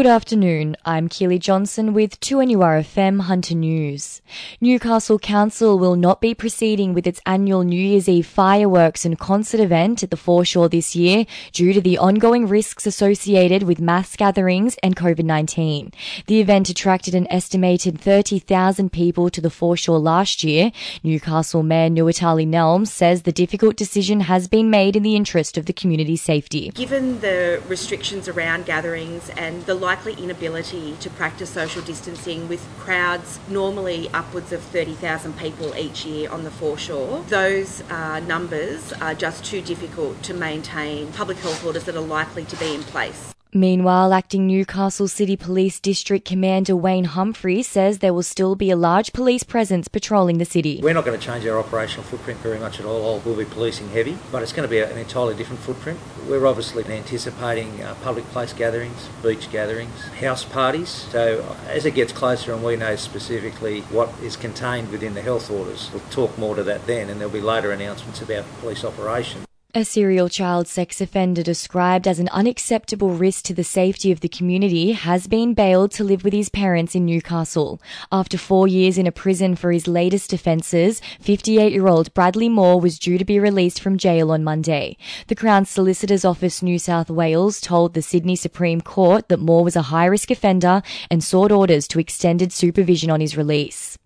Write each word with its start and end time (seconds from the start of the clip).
Good 0.00 0.06
afternoon. 0.06 0.78
I'm 0.86 1.10
Keely 1.10 1.38
Johnson 1.38 1.92
with 1.92 2.18
2NURFM 2.20 3.20
Hunter 3.20 3.54
News. 3.54 4.22
Newcastle 4.58 5.18
Council 5.18 5.78
will 5.78 5.94
not 5.94 6.22
be 6.22 6.32
proceeding 6.32 6.94
with 6.94 7.06
its 7.06 7.20
annual 7.26 7.64
New 7.64 7.78
Year's 7.78 8.08
Eve 8.08 8.24
fireworks 8.24 9.04
and 9.04 9.18
concert 9.18 9.60
event 9.60 10.02
at 10.02 10.10
the 10.10 10.16
foreshore 10.16 10.70
this 10.70 10.96
year 10.96 11.26
due 11.52 11.74
to 11.74 11.82
the 11.82 11.98
ongoing 11.98 12.48
risks 12.48 12.86
associated 12.86 13.64
with 13.64 13.78
mass 13.78 14.16
gatherings 14.16 14.78
and 14.82 14.96
COVID-19. 14.96 15.92
The 16.24 16.40
event 16.40 16.70
attracted 16.70 17.14
an 17.14 17.30
estimated 17.30 18.00
30,000 18.00 18.90
people 18.90 19.28
to 19.28 19.42
the 19.42 19.50
foreshore 19.50 19.98
last 19.98 20.42
year. 20.42 20.72
Newcastle 21.02 21.62
Mayor 21.62 21.90
Nuatali 21.90 22.48
Nelms 22.48 22.88
says 22.88 23.24
the 23.24 23.32
difficult 23.32 23.76
decision 23.76 24.20
has 24.20 24.48
been 24.48 24.70
made 24.70 24.96
in 24.96 25.02
the 25.02 25.14
interest 25.14 25.58
of 25.58 25.66
the 25.66 25.74
community's 25.74 26.22
safety. 26.22 26.70
Given 26.70 27.20
the 27.20 27.62
restrictions 27.68 28.28
around 28.28 28.64
gatherings 28.64 29.28
and 29.36 29.66
the 29.66 29.89
likely 29.90 30.14
inability 30.22 30.96
to 31.00 31.10
practice 31.10 31.50
social 31.50 31.82
distancing 31.82 32.46
with 32.46 32.64
crowds 32.78 33.40
normally 33.48 34.08
upwards 34.14 34.52
of 34.52 34.62
30,000 34.62 35.36
people 35.36 35.74
each 35.74 36.06
year 36.06 36.30
on 36.30 36.44
the 36.44 36.50
foreshore. 36.50 37.24
Those 37.26 37.82
uh, 37.90 38.20
numbers 38.20 38.92
are 38.92 39.16
just 39.16 39.44
too 39.44 39.60
difficult 39.60 40.22
to 40.22 40.32
maintain 40.32 41.10
public 41.12 41.38
health 41.38 41.66
orders 41.66 41.82
that 41.86 41.96
are 41.96 42.08
likely 42.20 42.44
to 42.44 42.56
be 42.56 42.72
in 42.72 42.84
place. 42.84 43.34
Meanwhile, 43.52 44.12
acting 44.12 44.46
Newcastle 44.46 45.08
City 45.08 45.36
Police 45.36 45.80
District 45.80 46.24
Commander 46.24 46.76
Wayne 46.76 47.06
Humphrey 47.06 47.64
says 47.64 47.98
there 47.98 48.14
will 48.14 48.22
still 48.22 48.54
be 48.54 48.70
a 48.70 48.76
large 48.76 49.12
police 49.12 49.42
presence 49.42 49.88
patrolling 49.88 50.38
the 50.38 50.44
city. 50.44 50.78
We're 50.80 50.94
not 50.94 51.04
going 51.04 51.18
to 51.18 51.24
change 51.24 51.44
our 51.46 51.58
operational 51.58 52.04
footprint 52.04 52.38
very 52.40 52.60
much 52.60 52.78
at 52.78 52.86
all. 52.86 53.20
We'll 53.24 53.36
be 53.36 53.44
policing 53.44 53.88
heavy, 53.88 54.18
but 54.30 54.44
it's 54.44 54.52
going 54.52 54.68
to 54.68 54.70
be 54.70 54.78
an 54.78 54.96
entirely 54.96 55.34
different 55.34 55.62
footprint. 55.62 55.98
We're 56.28 56.46
obviously 56.46 56.84
anticipating 56.84 57.82
uh, 57.82 57.96
public 58.02 58.24
place 58.26 58.52
gatherings, 58.52 59.08
beach 59.20 59.50
gatherings, 59.50 60.06
house 60.20 60.44
parties. 60.44 60.88
So 60.88 61.40
uh, 61.40 61.68
as 61.68 61.84
it 61.84 61.94
gets 61.96 62.12
closer 62.12 62.52
and 62.52 62.62
we 62.62 62.76
know 62.76 62.94
specifically 62.94 63.80
what 63.82 64.10
is 64.22 64.36
contained 64.36 64.92
within 64.92 65.14
the 65.14 65.22
health 65.22 65.50
orders, 65.50 65.90
we'll 65.92 66.02
talk 66.10 66.38
more 66.38 66.54
to 66.54 66.62
that 66.62 66.86
then 66.86 67.10
and 67.10 67.20
there'll 67.20 67.32
be 67.32 67.40
later 67.40 67.72
announcements 67.72 68.22
about 68.22 68.44
police 68.60 68.84
operation. 68.84 69.42
A 69.72 69.84
serial 69.84 70.28
child 70.28 70.66
sex 70.66 71.00
offender 71.00 71.44
described 71.44 72.08
as 72.08 72.18
an 72.18 72.28
unacceptable 72.30 73.10
risk 73.10 73.44
to 73.44 73.54
the 73.54 73.62
safety 73.62 74.10
of 74.10 74.18
the 74.18 74.28
community 74.28 74.90
has 74.90 75.28
been 75.28 75.54
bailed 75.54 75.92
to 75.92 76.02
live 76.02 76.24
with 76.24 76.32
his 76.32 76.48
parents 76.48 76.96
in 76.96 77.06
Newcastle. 77.06 77.80
After 78.10 78.36
four 78.36 78.66
years 78.66 78.98
in 78.98 79.06
a 79.06 79.12
prison 79.12 79.54
for 79.54 79.70
his 79.70 79.86
latest 79.86 80.32
offences, 80.32 81.00
58 81.20 81.72
year 81.72 81.86
old 81.86 82.12
Bradley 82.14 82.48
Moore 82.48 82.80
was 82.80 82.98
due 82.98 83.16
to 83.16 83.24
be 83.24 83.38
released 83.38 83.80
from 83.80 83.96
jail 83.96 84.32
on 84.32 84.42
Monday. 84.42 84.96
The 85.28 85.36
Crown 85.36 85.64
Solicitor's 85.66 86.24
Office 86.24 86.64
New 86.64 86.80
South 86.80 87.08
Wales 87.08 87.60
told 87.60 87.94
the 87.94 88.02
Sydney 88.02 88.34
Supreme 88.34 88.80
Court 88.80 89.28
that 89.28 89.38
Moore 89.38 89.62
was 89.62 89.76
a 89.76 89.82
high 89.82 90.06
risk 90.06 90.32
offender 90.32 90.82
and 91.12 91.22
sought 91.22 91.52
orders 91.52 91.86
to 91.88 92.00
extended 92.00 92.52
supervision 92.52 93.08
on 93.08 93.20
his 93.20 93.36
release. 93.36 93.99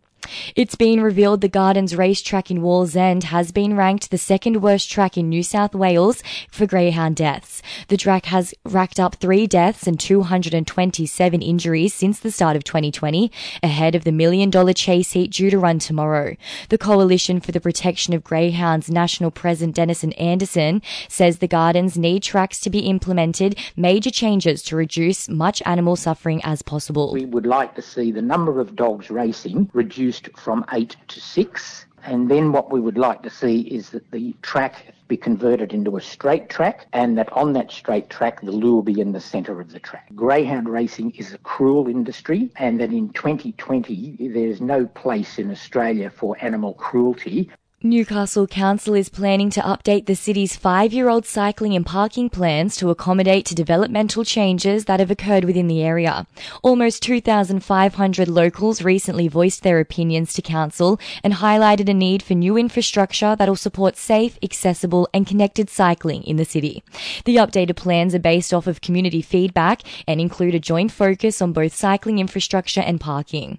It's 0.56 0.75
been 0.75 1.00
revealed 1.00 1.41
the 1.41 1.48
Gardens 1.48 1.97
racetrack 1.97 2.50
in 2.50 2.58
Wallsend 2.61 3.25
has 3.25 3.53
been 3.53 3.77
ranked 3.77 4.11
the 4.11 4.19
second 4.19 4.62
worst 4.62 4.91
track 4.91 5.17
in 5.17 5.28
New 5.28 5.42
South 5.42 5.75
Wales 5.75 6.22
for 6.50 6.67
greyhound 6.67 7.17
deaths. 7.17 7.62
The 7.89 7.97
track 7.97 8.27
has 8.27 8.55
racked 8.64 9.00
up 9.00 9.17
three 9.17 9.47
deaths 9.47 9.86
and 9.86 9.98
227 9.98 11.42
injuries 11.42 11.95
since 11.95 12.20
the 12.20 12.30
start 12.30 12.56
of 12.56 12.64
2020, 12.64 13.30
ahead 13.62 13.95
of 13.95 14.05
the 14.05 14.12
million 14.12 14.50
dollar 14.50 14.72
chase 14.72 15.12
heat 15.12 15.33
due 15.33 15.50
to 15.50 15.58
run 15.58 15.78
tomorrow. 15.78 16.36
The 16.69 16.78
Coalition 16.78 17.41
for 17.41 17.52
the 17.52 17.61
Protection 17.61 18.14
of 18.14 18.25
Greyhounds 18.25 18.91
National 18.91 19.30
President 19.30 19.77
Denison 19.77 20.12
Anderson 20.14 20.83
says 21.08 21.39
the 21.39 21.48
Gardens 21.48 21.98
need 21.98 22.22
tracks 22.22 22.61
to 22.61 22.70
be 22.70 22.80
implemented 22.80 23.58
major 23.77 24.11
changes 24.11 24.62
to 24.64 24.77
reduce 24.77 25.28
much 25.28 25.62
animal 25.67 25.97
suffering 25.97 26.41
as 26.45 26.62
possible. 26.62 27.12
We 27.12 27.25
would 27.25 27.47
like 27.47 27.75
to 27.75 27.83
see 27.83 28.12
the 28.12 28.22
number 28.22 28.61
of 28.61 28.77
dogs 28.77 29.11
racing 29.11 29.70
reduced 29.72 30.14
reduced 30.15 30.39
from 30.39 30.65
eight 30.73 30.97
to 31.09 31.20
six. 31.20 31.87
And 32.07 32.31
then 32.31 32.53
what 32.53 32.70
we 32.70 32.81
would 32.81 32.98
like 32.98 33.23
to 33.23 33.31
see 33.31 33.61
is 33.61 33.89
that 33.91 34.11
the 34.11 34.35
track 34.42 34.95
be 35.08 35.17
converted 35.17 35.73
into 35.73 35.97
a 35.97 36.01
straight 36.01 36.51
track 36.51 36.86
and 36.92 37.17
that 37.17 37.33
on 37.33 37.55
that 37.55 37.70
straight 37.70 38.11
track 38.11 38.42
the 38.42 38.53
lure 38.53 38.83
be 38.83 39.01
in 39.01 39.13
the 39.13 39.20
centre 39.20 39.58
of 39.61 39.73
the 39.73 39.79
track. 39.79 40.14
Greyhound 40.14 40.69
racing 40.69 41.13
is 41.13 41.33
a 41.33 41.39
cruel 41.39 41.89
industry 41.89 42.51
and 42.57 42.79
that 42.80 42.92
in 42.92 43.08
2020 43.11 44.29
there's 44.35 44.61
no 44.61 44.86
place 44.86 45.39
in 45.39 45.51
Australia 45.51 46.11
for 46.11 46.36
animal 46.41 46.74
cruelty 46.74 47.51
Newcastle 47.86 48.46
Council 48.46 48.95
is 48.95 49.11
planning 49.11 49.50
to 49.50 49.61
update 49.61 50.06
the 50.06 50.17
city's 50.17 50.56
five 50.56 50.95
year 50.95 51.11
old 51.11 51.27
cycling 51.27 51.77
and 51.77 51.84
parking 51.84 52.30
plans 52.30 52.77
to 52.77 52.89
accommodate 52.89 53.45
to 53.45 53.55
developmental 53.55 54.24
changes 54.24 54.86
that 54.86 55.00
have 55.00 55.11
occurred 55.11 55.45
within 55.45 55.67
the 55.67 55.83
area. 55.83 56.27
Almost 56.62 57.02
2,500 57.02 58.27
locals 58.27 58.80
recently 58.80 59.28
voiced 59.28 59.62
their 59.62 59.80
opinions 59.80 60.33
to 60.33 60.40
Council 60.40 60.98
and 61.23 61.34
highlighted 61.34 61.90
a 61.90 61.92
need 61.92 62.23
for 62.23 62.33
new 62.33 62.56
infrastructure 62.56 63.36
that 63.36 63.50
will 63.50 63.55
support 63.55 63.98
safe, 63.98 64.39
accessible, 64.42 65.06
and 65.12 65.27
connected 65.27 65.68
cycling 65.68 66.23
in 66.23 66.36
the 66.36 66.46
city. 66.46 66.83
The 67.27 67.36
updated 67.36 67.77
plans 67.77 68.14
are 68.14 68.18
based 68.18 68.55
off 68.55 68.67
of 68.67 68.80
community 68.80 69.20
feedback 69.20 69.83
and 70.08 70.23
include 70.23 70.55
a 70.55 70.58
joint 70.58 70.90
focus 70.90 71.42
on 71.42 71.52
both 71.52 71.74
cycling 71.74 72.18
infrastructure 72.18 72.80
and 72.80 72.98
parking. 72.98 73.58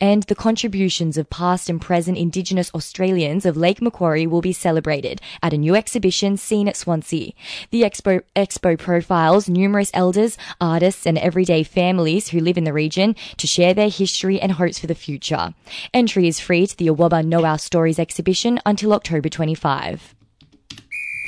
And 0.00 0.22
the 0.24 0.34
contributions 0.34 1.16
of 1.16 1.30
past 1.30 1.68
and 1.68 1.80
present 1.80 2.18
Indigenous 2.18 2.72
Australians 2.74 3.46
of 3.46 3.59
Lake 3.60 3.80
Macquarie 3.80 4.26
will 4.26 4.40
be 4.40 4.52
celebrated 4.52 5.20
at 5.42 5.52
a 5.52 5.58
new 5.58 5.76
exhibition 5.76 6.36
seen 6.36 6.66
at 6.66 6.76
Swansea. 6.76 7.32
The 7.70 7.82
expo, 7.82 8.22
expo 8.34 8.78
profiles 8.78 9.48
numerous 9.48 9.90
elders, 9.94 10.36
artists, 10.60 11.06
and 11.06 11.18
everyday 11.18 11.62
families 11.62 12.30
who 12.30 12.40
live 12.40 12.58
in 12.58 12.64
the 12.64 12.72
region 12.72 13.14
to 13.36 13.46
share 13.46 13.74
their 13.74 13.88
history 13.88 14.40
and 14.40 14.52
hopes 14.52 14.78
for 14.78 14.86
the 14.86 14.94
future. 14.94 15.54
Entry 15.94 16.26
is 16.26 16.40
free 16.40 16.66
to 16.66 16.76
the 16.76 16.88
Awaba 16.88 17.24
Know 17.24 17.44
Our 17.44 17.58
Stories 17.58 17.98
exhibition 17.98 18.58
until 18.66 18.92
October 18.92 19.28
25. 19.28 20.14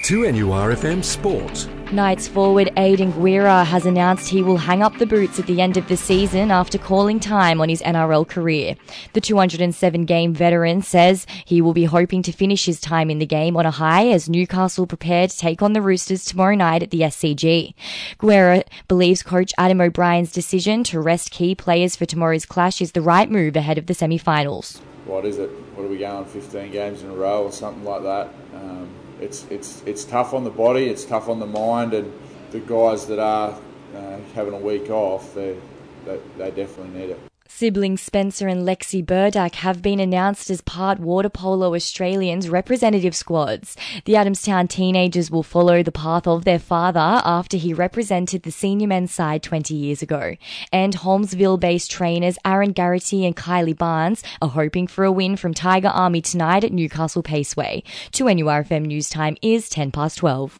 2NURFM 0.05 1.05
Sport. 1.05 1.82
Knights 1.93 2.27
forward 2.27 2.73
Aidan 2.79 3.11
Guerra 3.11 3.65
has 3.65 3.85
announced 3.85 4.29
he 4.29 4.43
will 4.43 4.57
hang 4.57 4.83
up 4.83 4.97
the 4.97 5.05
boots 5.05 5.39
at 5.39 5.47
the 5.47 5.61
end 5.61 5.77
of 5.77 5.89
the 5.89 5.97
season 5.97 6.51
after 6.51 6.79
calling 6.79 7.21
time 7.21 7.61
on 7.61 7.69
his 7.69 7.83
NRL 7.83 8.27
career. 8.27 8.77
The 9.13 9.21
207 9.21 10.07
game 10.07 10.33
veteran 10.33 10.81
says 10.81 11.27
he 11.45 11.61
will 11.61 11.75
be 11.75 11.85
hoping 11.85 12.23
to 12.23 12.33
finish 12.33 12.65
his 12.65 12.81
time 12.81 13.11
in 13.11 13.19
the 13.19 13.27
game 13.27 13.59
on 13.59 13.67
a 13.67 13.71
high 13.71 14.09
as 14.09 14.29
Newcastle 14.29 14.87
prepare 14.87 15.29
to 15.29 15.37
take 15.37 15.61
on 15.61 15.75
the 15.75 15.83
Roosters 15.83 16.25
tomorrow 16.25 16.55
night 16.55 16.83
at 16.83 16.91
the 16.91 17.01
SCG. 17.01 17.75
Guerra 18.17 18.65
believes 18.89 19.23
coach 19.23 19.53
Adam 19.59 19.81
O'Brien's 19.83 20.33
decision 20.33 20.83
to 20.85 20.99
rest 20.99 21.31
key 21.31 21.55
players 21.55 21.95
for 21.95 22.07
tomorrow's 22.07 22.47
clash 22.47 22.81
is 22.81 22.93
the 22.93 23.03
right 23.03 23.31
move 23.31 23.55
ahead 23.55 23.77
of 23.77 23.87
the 23.87 23.95
semi-finals. 23.95 24.81
What 25.05 25.27
is 25.27 25.39
it? 25.39 25.51
What 25.75 25.85
are 25.85 25.89
we 25.89 25.99
going 25.99 26.25
15 26.25 26.73
games 26.73 27.03
in 27.03 27.11
a 27.11 27.15
row 27.15 27.45
or 27.45 27.53
something 27.53 27.85
like 27.85 28.03
that? 28.05 28.33
Um, 28.55 28.89
it's 29.23 29.45
it's 29.51 29.83
it's 29.87 30.05
tough 30.05 30.35
on 30.35 30.45
the 30.45 30.51
body, 30.51 30.87
it's 30.87 31.05
tough 31.05 31.29
on 31.29 31.39
the 31.39 31.47
mind, 31.47 31.95
and 31.95 32.13
the 32.51 32.61
guys 32.61 33.07
that 33.07 33.19
are 33.19 33.59
uh, 33.95 34.19
having 34.35 34.55
a 34.55 34.59
week 34.59 34.91
off, 34.91 35.35
they, 35.35 35.57
they 36.05 36.21
they 36.37 36.51
definitely 36.51 37.01
need 37.01 37.11
it. 37.11 37.32
Siblings 37.63 38.03
Spencer 38.03 38.49
and 38.49 38.67
Lexi 38.67 39.07
Burdak 39.07 39.55
have 39.55 39.83
been 39.83 40.01
announced 40.01 40.51
as 40.51 40.61
part 40.63 40.99
Water 40.99 41.29
Polo 41.29 41.77
Australians 41.77 42.49
representative 42.49 43.15
squads. 43.15 43.77
The 44.05 44.15
Adamstown 44.15 44.69
teenagers 44.69 45.31
will 45.31 45.45
follow 45.45 45.81
the 45.81 45.93
path 45.93 46.27
of 46.27 46.45
their 46.45 46.59
father 46.59 47.23
after 47.25 47.57
he 47.57 47.73
represented 47.73 48.43
the 48.43 48.51
senior 48.51 48.89
men's 48.89 49.13
side 49.13 49.45
20 49.45 49.77
years 49.77 50.03
ago. 50.03 50.35
And 50.73 50.97
Holmesville 50.97 51.61
based 51.61 51.93
trainers 51.93 52.37
Aaron 52.45 52.73
Garrity 52.73 53.25
and 53.25 53.37
Kylie 53.37 53.79
Barnes 53.79 54.25
are 54.43 54.49
hoping 54.49 54.89
for 54.89 55.05
a 55.05 55.13
win 55.13 55.37
from 55.37 55.55
Tiger 55.55 55.87
Army 55.87 56.21
tonight 56.21 56.65
at 56.65 56.73
Newcastle 56.73 57.23
Paceway. 57.23 57.85
2NURFM 58.11 58.87
News 58.87 59.09
Time 59.09 59.37
is 59.41 59.69
10 59.69 59.93
past 59.93 60.19
12. 60.19 60.59